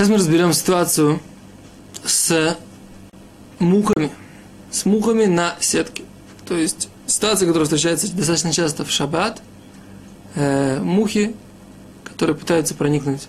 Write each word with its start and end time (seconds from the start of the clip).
Сейчас 0.00 0.08
мы 0.08 0.16
разберем 0.16 0.54
ситуацию 0.54 1.20
с 2.06 2.56
мухами. 3.58 4.10
С 4.70 4.86
мухами 4.86 5.26
на 5.26 5.56
сетке. 5.60 6.04
То 6.48 6.56
есть 6.56 6.88
ситуация, 7.06 7.46
которая 7.46 7.66
встречается 7.66 8.10
достаточно 8.10 8.50
часто 8.50 8.86
в 8.86 8.90
шаббат. 8.90 9.42
Э, 10.36 10.80
мухи, 10.80 11.36
которые 12.02 12.34
пытаются 12.34 12.74
проникнуть 12.74 13.28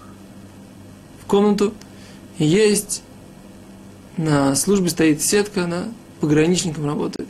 в 1.22 1.26
комнату. 1.26 1.74
есть 2.38 3.04
на 4.16 4.56
службе 4.56 4.90
стоит 4.90 5.22
сетка, 5.22 5.66
она 5.66 5.90
пограничником 6.22 6.86
работает. 6.86 7.28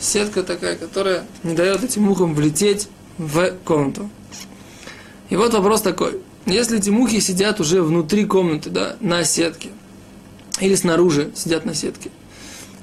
Сетка 0.00 0.42
такая, 0.42 0.76
которая 0.76 1.24
не 1.42 1.54
дает 1.54 1.84
этим 1.84 2.04
мухам 2.04 2.34
влететь 2.34 2.88
в 3.18 3.50
комнату. 3.66 4.08
И 5.28 5.36
вот 5.36 5.52
вопрос 5.52 5.82
такой. 5.82 6.18
Если 6.46 6.78
эти 6.78 6.90
мухи 6.90 7.20
сидят 7.20 7.60
уже 7.60 7.82
внутри 7.82 8.26
комнаты, 8.26 8.68
да, 8.68 8.96
на 9.00 9.24
сетке, 9.24 9.70
или 10.60 10.74
снаружи 10.74 11.30
сидят 11.34 11.64
на 11.64 11.74
сетке, 11.74 12.10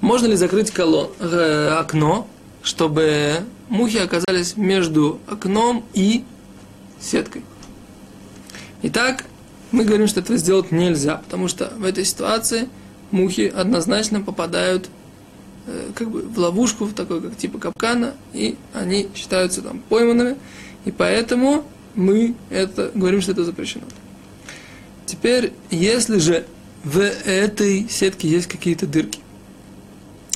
можно 0.01 0.25
ли 0.25 0.35
закрыть 0.35 0.71
колон, 0.71 1.11
э, 1.20 1.75
окно, 1.79 2.27
чтобы 2.63 3.43
мухи 3.70 3.97
оказались 3.97 4.57
между 4.57 5.20
окном 5.27 5.85
и 5.93 6.23
сеткой? 6.99 7.43
Итак, 8.81 9.25
мы 9.71 9.85
говорим, 9.85 10.07
что 10.07 10.21
этого 10.21 10.37
сделать 10.37 10.71
нельзя, 10.71 11.17
потому 11.17 11.48
что 11.48 11.71
в 11.77 11.85
этой 11.85 12.03
ситуации 12.03 12.67
мухи 13.12 13.53
однозначно 13.55 14.21
попадают 14.21 14.89
э, 15.67 15.91
как 15.93 16.09
бы 16.09 16.23
в 16.23 16.40
ловушку, 16.40 16.85
в 16.85 16.93
такой 16.93 17.21
как 17.21 17.37
типа 17.37 17.59
капкана, 17.59 18.15
и 18.34 18.57
они 18.73 19.07
считаются 19.13 19.62
там 19.62 19.84
пойманными, 19.87 20.35
и 20.85 20.91
поэтому 20.91 21.63
мы 21.95 22.35
это 22.49 22.91
говорим, 22.93 23.21
что 23.21 23.31
это 23.31 23.43
запрещено. 23.43 23.85
Теперь, 25.05 25.53
если 25.70 26.17
же 26.20 26.45
в 26.84 26.99
этой 26.99 27.87
сетке 27.89 28.27
есть 28.27 28.47
какие-то 28.47 28.87
дырки, 28.87 29.20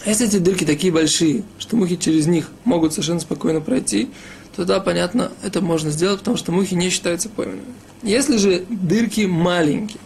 если 0.05 0.27
эти 0.27 0.37
дырки 0.37 0.65
такие 0.65 0.93
большие, 0.93 1.43
что 1.57 1.75
мухи 1.75 1.95
через 1.95 2.27
них 2.27 2.51
могут 2.63 2.93
совершенно 2.93 3.19
спокойно 3.19 3.61
пройти, 3.61 4.09
то 4.55 4.63
да, 4.63 4.79
понятно, 4.79 5.31
это 5.43 5.61
можно 5.61 5.89
сделать, 5.89 6.19
потому 6.19 6.37
что 6.37 6.51
мухи 6.51 6.75
не 6.75 6.89
считаются 6.89 7.27
пойманными. 7.29 7.65
Если 8.03 8.37
же 8.37 8.65
дырки 8.69 9.21
маленькие, 9.21 9.99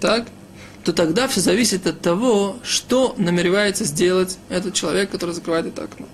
так, 0.00 0.28
то 0.84 0.92
тогда 0.92 1.28
все 1.28 1.40
зависит 1.40 1.86
от 1.86 2.00
того, 2.00 2.56
что 2.62 3.14
намеревается 3.18 3.84
сделать 3.84 4.38
этот 4.48 4.74
человек, 4.74 5.10
который 5.10 5.34
закрывает 5.34 5.66
это 5.66 5.84
окно. 5.84 6.06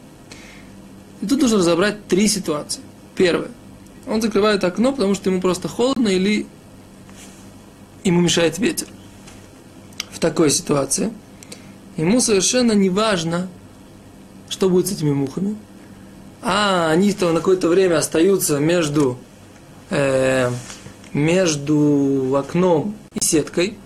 И 1.20 1.26
тут 1.26 1.42
нужно 1.42 1.58
разобрать 1.58 2.06
три 2.06 2.28
ситуации. 2.28 2.80
Первое. 3.16 3.50
Он 4.06 4.20
закрывает 4.20 4.64
окно, 4.64 4.92
потому 4.92 5.14
что 5.14 5.30
ему 5.30 5.40
просто 5.40 5.68
холодно 5.68 6.08
или 6.08 6.46
ему 8.02 8.20
мешает 8.20 8.58
ветер. 8.58 8.86
В 10.10 10.18
такой 10.18 10.50
ситуации 10.50 11.12
ему 11.96 12.20
совершенно 12.20 12.72
не 12.72 12.90
важно, 12.90 13.48
что 14.48 14.68
будет 14.68 14.88
с 14.88 14.92
этими 14.92 15.12
мухами. 15.12 15.56
А 16.42 16.90
они-то 16.90 17.32
на 17.32 17.38
какое-то 17.38 17.68
время 17.68 17.96
остаются 17.96 18.58
между, 18.58 19.16
э, 19.88 20.50
между 21.14 22.36
окном 22.36 22.94
и 23.14 23.24
сеткой. 23.24 23.78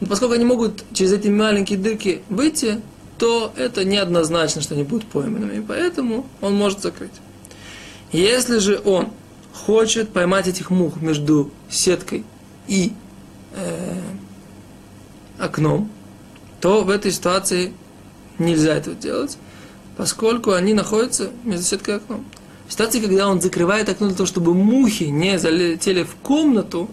Но 0.00 0.08
поскольку 0.08 0.34
они 0.34 0.44
могут 0.44 0.84
через 0.92 1.12
эти 1.12 1.28
маленькие 1.28 1.78
дырки 1.78 2.22
выйти, 2.28 2.80
то 3.18 3.52
это 3.56 3.84
неоднозначно, 3.84 4.62
что 4.62 4.74
они 4.74 4.82
будут 4.82 5.06
пойманными. 5.06 5.58
И 5.58 5.60
поэтому 5.60 6.26
он 6.40 6.56
может 6.56 6.80
закрыть. 6.80 7.12
Если 8.10 8.58
же 8.58 8.80
он 8.84 9.10
хочет 9.52 10.12
поймать 10.12 10.48
этих 10.48 10.70
мух 10.70 11.00
между 11.00 11.50
сеткой 11.68 12.24
и 12.66 12.92
э, 13.54 14.00
окном, 15.38 15.90
то 16.60 16.84
в 16.84 16.90
этой 16.90 17.12
ситуации 17.12 17.72
нельзя 18.38 18.76
этого 18.76 18.96
делать, 18.96 19.38
поскольку 19.96 20.52
они 20.52 20.74
находятся 20.74 21.30
между 21.44 21.64
сеткой 21.64 21.94
и 21.94 21.96
окном. 21.98 22.24
В 22.68 22.72
ситуации, 22.72 23.00
когда 23.00 23.28
он 23.28 23.40
закрывает 23.40 23.88
окно 23.88 24.06
для 24.06 24.16
того, 24.16 24.26
чтобы 24.26 24.54
мухи 24.54 25.04
не 25.04 25.38
залетели 25.38 26.04
в 26.04 26.14
комнату, 26.16 26.88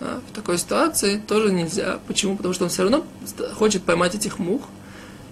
а, 0.00 0.20
в 0.28 0.34
такой 0.34 0.58
ситуации 0.58 1.18
тоже 1.18 1.52
нельзя. 1.52 2.00
Почему? 2.08 2.36
Потому 2.36 2.54
что 2.54 2.64
он 2.64 2.70
все 2.70 2.82
равно 2.82 3.04
хочет 3.54 3.84
поймать 3.84 4.14
этих 4.14 4.38
мух. 4.38 4.62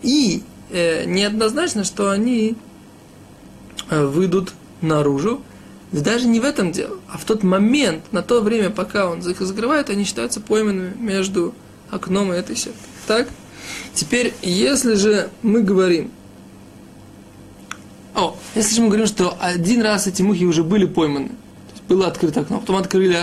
И 0.03 0.45
э, 0.71 1.07
неоднозначно, 1.07 1.83
что 1.83 2.11
они 2.11 2.57
э, 3.91 4.05
выйдут 4.05 4.53
наружу 4.81 5.43
даже 5.93 6.27
не 6.27 6.41
в 6.41 6.45
этом 6.45 6.73
дело, 6.73 6.99
а 7.09 7.17
в 7.17 7.25
тот 7.25 7.43
момент, 7.43 8.13
на 8.13 8.23
то 8.23 8.41
время, 8.41 8.71
пока 8.71 9.09
он 9.09 9.21
их 9.21 9.41
закрывает, 9.41 9.91
они 9.91 10.05
считаются 10.05 10.41
пойманными 10.41 10.95
между 10.99 11.55
окном 11.91 12.33
и 12.33 12.37
этой 12.37 12.57
сеткой. 12.57 12.83
Так? 13.07 13.29
Теперь, 13.95 14.35
если 14.43 14.95
же 14.95 15.31
мы 15.43 15.63
говорим, 15.63 16.11
о, 18.15 18.37
если 18.55 18.75
же 18.75 18.83
мы 18.83 18.89
говорим, 18.89 19.07
что 19.07 19.37
один 19.41 19.83
раз 19.83 20.07
эти 20.07 20.23
мухи 20.23 20.45
уже 20.45 20.63
были 20.63 20.85
пойманы, 20.85 21.31
было 21.89 22.07
открыто 22.07 22.41
окно, 22.41 22.61
потом 22.61 22.77
открыли, 22.77 23.17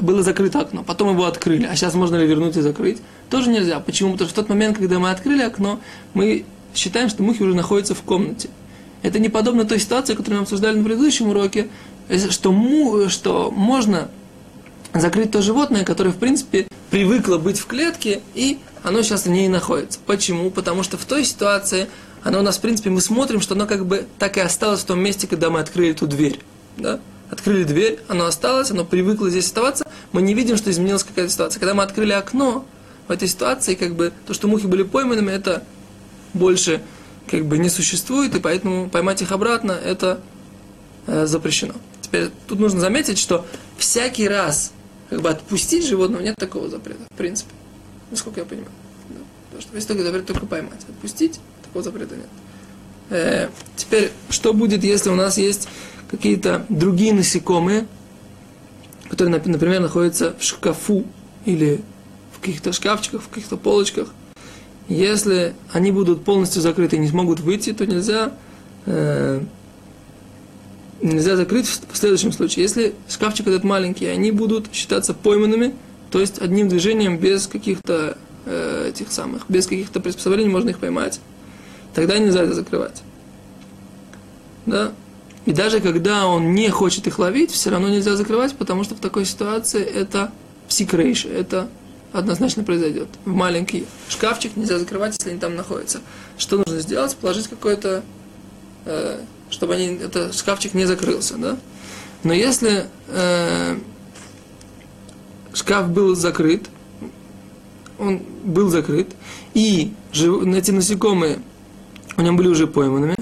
было 0.00 0.22
закрыто 0.22 0.60
окно, 0.60 0.84
потом 0.84 1.10
его 1.10 1.24
открыли, 1.24 1.64
а 1.64 1.74
сейчас 1.74 1.94
можно 1.94 2.16
ли 2.16 2.26
вернуть 2.26 2.56
и 2.56 2.60
закрыть, 2.60 2.98
тоже 3.30 3.50
нельзя. 3.50 3.80
Почему? 3.80 4.12
Потому 4.12 4.28
что 4.28 4.40
в 4.40 4.44
тот 4.44 4.48
момент, 4.48 4.78
когда 4.78 4.98
мы 5.00 5.10
открыли 5.10 5.42
окно, 5.42 5.80
мы 6.14 6.44
считаем, 6.74 7.08
что 7.08 7.22
мухи 7.22 7.42
уже 7.42 7.54
находятся 7.54 7.94
в 7.94 8.02
комнате. 8.02 8.48
Это 9.02 9.18
не 9.18 9.28
подобно 9.28 9.64
той 9.64 9.80
ситуации, 9.80 10.14
которую 10.14 10.40
мы 10.40 10.42
обсуждали 10.44 10.78
на 10.78 10.84
предыдущем 10.84 11.28
уроке, 11.28 11.68
что, 12.30 12.52
му, 12.52 13.08
что 13.08 13.50
можно 13.50 14.08
закрыть 14.94 15.30
то 15.30 15.42
животное, 15.42 15.84
которое, 15.84 16.10
в 16.10 16.16
принципе, 16.16 16.66
привыкло 16.90 17.38
быть 17.38 17.58
в 17.58 17.66
клетке, 17.66 18.20
и 18.34 18.58
оно 18.82 19.02
сейчас 19.02 19.24
в 19.24 19.30
ней 19.30 19.48
находится. 19.48 19.98
Почему? 20.06 20.50
Потому 20.50 20.82
что 20.82 20.98
в 20.98 21.04
той 21.04 21.24
ситуации 21.24 21.88
оно 22.22 22.40
у 22.40 22.42
нас, 22.42 22.58
в 22.58 22.60
принципе, 22.60 22.90
мы 22.90 23.00
смотрим, 23.00 23.40
что 23.40 23.54
оно 23.54 23.66
как 23.66 23.86
бы 23.86 24.06
так 24.18 24.36
и 24.36 24.40
осталось 24.40 24.80
в 24.80 24.84
том 24.84 25.00
месте, 25.00 25.26
когда 25.26 25.50
мы 25.50 25.60
открыли 25.60 25.90
эту 25.90 26.06
дверь. 26.06 26.40
Да? 26.76 27.00
Открыли 27.30 27.64
дверь, 27.64 28.00
оно 28.08 28.26
осталось, 28.26 28.70
оно 28.70 28.84
привыкло 28.84 29.30
здесь 29.30 29.46
оставаться, 29.46 29.86
мы 30.12 30.20
не 30.22 30.34
видим, 30.34 30.56
что 30.56 30.70
изменилась 30.70 31.02
какая-то 31.02 31.32
ситуация. 31.32 31.60
Когда 31.60 31.74
мы 31.74 31.82
открыли 31.82 32.12
окно, 32.12 32.66
в 33.08 33.10
этой 33.10 33.26
ситуации, 33.28 33.74
как 33.74 33.94
бы, 33.94 34.12
то, 34.26 34.34
что 34.34 34.48
мухи 34.48 34.66
были 34.66 34.82
пойманными, 34.82 35.30
это 35.30 35.64
больше 36.34 36.82
как 37.28 37.46
бы 37.46 37.58
не 37.58 37.68
существует, 37.68 38.34
и 38.34 38.40
поэтому 38.40 38.88
поймать 38.88 39.22
их 39.22 39.32
обратно, 39.32 39.72
это 39.72 40.20
э, 41.06 41.26
запрещено. 41.26 41.74
Теперь 42.12 42.28
тут 42.46 42.60
нужно 42.60 42.78
заметить, 42.78 43.16
что 43.16 43.46
всякий 43.78 44.28
раз 44.28 44.72
как 45.08 45.22
бы 45.22 45.30
отпустить 45.30 45.86
животного 45.86 46.20
нет 46.20 46.36
такого 46.36 46.68
запрета, 46.68 47.00
в 47.10 47.16
принципе. 47.16 47.50
Насколько 48.10 48.40
я 48.40 48.44
понимаю. 48.44 48.70
Да. 49.08 49.20
Потому 49.46 49.62
что 49.62 49.74
есть 49.76 49.88
только 49.88 50.02
запрет 50.02 50.26
только 50.26 50.44
поймать. 50.44 50.80
Отпустить 50.86 51.40
такого 51.62 51.82
запрета 51.82 52.16
нет. 52.16 52.26
Э, 53.08 53.48
теперь, 53.76 54.10
что 54.28 54.52
будет, 54.52 54.84
если 54.84 55.08
у 55.08 55.14
нас 55.14 55.38
есть 55.38 55.68
какие-то 56.10 56.66
другие 56.68 57.14
насекомые, 57.14 57.86
которые, 59.08 59.40
например, 59.46 59.80
находятся 59.80 60.36
в 60.38 60.44
шкафу 60.44 61.06
или 61.46 61.80
в 62.36 62.40
каких-то 62.40 62.74
шкафчиках, 62.74 63.22
в 63.22 63.28
каких-то 63.28 63.56
полочках. 63.56 64.08
Если 64.86 65.54
они 65.72 65.92
будут 65.92 66.26
полностью 66.26 66.60
закрыты 66.60 66.96
и 66.96 66.98
не 66.98 67.08
смогут 67.08 67.40
выйти, 67.40 67.72
то 67.72 67.86
нельзя 67.86 68.34
э, 68.84 69.40
нельзя 71.02 71.36
закрыть 71.36 71.66
в 71.66 71.96
следующем 71.96 72.32
случае. 72.32 72.62
Если 72.62 72.94
шкафчик 73.08 73.46
этот 73.48 73.64
маленький, 73.64 74.06
они 74.06 74.30
будут 74.30 74.72
считаться 74.72 75.14
пойманными, 75.14 75.74
то 76.10 76.20
есть 76.20 76.40
одним 76.40 76.68
движением 76.68 77.18
без 77.18 77.46
каких-то 77.46 78.16
э, 78.46 78.88
этих 78.90 79.10
самых, 79.12 79.44
без 79.48 79.66
каких-то 79.66 80.00
приспособлений 80.00 80.50
можно 80.50 80.70
их 80.70 80.78
поймать. 80.78 81.20
Тогда 81.94 82.18
нельзя 82.18 82.42
это 82.42 82.54
закрывать. 82.54 83.02
Да? 84.66 84.92
И 85.44 85.52
даже 85.52 85.80
когда 85.80 86.26
он 86.26 86.54
не 86.54 86.70
хочет 86.70 87.06
их 87.06 87.18
ловить, 87.18 87.50
все 87.50 87.70
равно 87.70 87.88
нельзя 87.88 88.14
закрывать, 88.14 88.54
потому 88.54 88.84
что 88.84 88.94
в 88.94 89.00
такой 89.00 89.24
ситуации 89.24 89.82
это 89.82 90.32
псикрейш, 90.68 91.24
это 91.26 91.68
однозначно 92.12 92.62
произойдет. 92.62 93.08
В 93.24 93.32
маленький 93.32 93.86
шкафчик 94.08 94.56
нельзя 94.56 94.78
закрывать, 94.78 95.14
если 95.18 95.30
они 95.30 95.40
там 95.40 95.56
находятся. 95.56 96.00
Что 96.38 96.58
нужно 96.58 96.80
сделать? 96.80 97.16
Положить 97.16 97.48
какое-то 97.48 98.02
э, 98.84 99.20
чтобы 99.52 99.74
они, 99.74 99.98
это 100.02 100.32
шкафчик 100.32 100.74
не 100.74 100.86
закрылся, 100.86 101.36
да? 101.36 101.58
Но 102.24 102.32
если 102.32 102.86
э, 103.08 103.76
шкаф 105.52 105.88
был 105.90 106.16
закрыт, 106.16 106.68
он 107.98 108.22
был 108.44 108.68
закрыт, 108.68 109.08
и 109.54 109.92
жив, 110.12 110.44
эти 110.46 110.70
насекомые 110.70 111.40
у 112.16 112.22
него 112.22 112.36
были 112.36 112.48
уже 112.48 112.66
пойманными, 112.66 113.14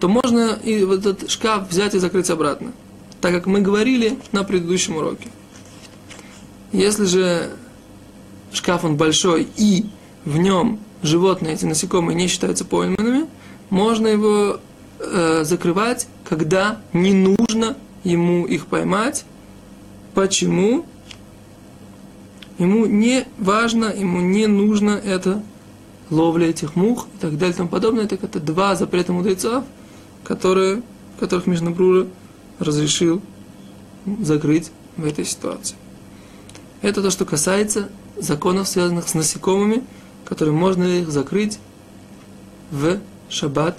то 0.00 0.08
можно 0.08 0.58
и 0.64 0.84
вот 0.84 1.06
этот 1.06 1.30
шкаф 1.30 1.68
взять 1.70 1.94
и 1.94 1.98
закрыть 1.98 2.30
обратно. 2.30 2.72
Так 3.20 3.32
как 3.32 3.46
мы 3.46 3.60
говорили 3.60 4.18
на 4.32 4.44
предыдущем 4.44 4.96
уроке. 4.96 5.28
Если 6.72 7.04
же 7.04 7.50
шкаф 8.52 8.84
он 8.84 8.96
большой 8.96 9.48
и 9.56 9.86
в 10.24 10.38
нем 10.38 10.80
животные, 11.02 11.54
эти 11.54 11.64
насекомые 11.64 12.16
не 12.16 12.28
считаются 12.28 12.64
пойманными, 12.64 13.26
можно 13.70 14.06
его 14.06 14.60
э, 15.06 15.44
закрывать, 15.44 16.06
когда 16.28 16.80
не 16.92 17.12
нужно 17.12 17.76
ему 18.04 18.46
их 18.46 18.66
поймать. 18.66 19.24
Почему? 20.14 20.84
ему 22.58 22.86
не 22.86 23.26
важно, 23.38 23.86
ему 23.86 24.20
не 24.20 24.46
нужно 24.46 24.90
это 24.90 25.42
ловля 26.10 26.48
этих 26.48 26.76
мух 26.76 27.08
и 27.14 27.18
так 27.18 27.38
далее 27.38 27.54
и 27.54 27.56
тому 27.56 27.68
подобное. 27.68 28.06
Так 28.06 28.22
это 28.22 28.40
два 28.40 28.76
запрета 28.76 29.12
мудрецов, 29.12 29.64
которые, 30.22 30.82
которых 31.18 31.46
Мишнабрура 31.46 32.06
разрешил 32.58 33.20
закрыть 34.20 34.70
в 34.96 35.04
этой 35.04 35.24
ситуации. 35.24 35.76
Это 36.82 37.02
то, 37.02 37.10
что 37.10 37.24
касается 37.24 37.88
законов, 38.16 38.68
связанных 38.68 39.08
с 39.08 39.14
насекомыми, 39.14 39.82
которые 40.24 40.54
можно 40.54 40.84
их 40.84 41.10
закрыть 41.10 41.58
в 42.70 43.00
шаббат. 43.28 43.78